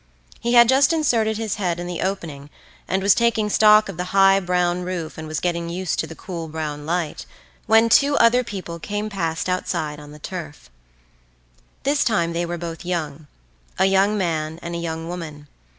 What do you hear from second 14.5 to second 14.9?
and a